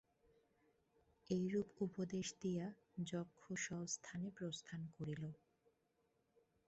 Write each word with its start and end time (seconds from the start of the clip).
এইরূপ 1.29 1.69
উপদেশ 1.81 2.27
দিয়া 2.41 2.67
যক্ষ 3.05 3.41
স্বস্থানে 3.65 4.27
প্রস্থান 4.37 4.81
করিল। 4.95 5.23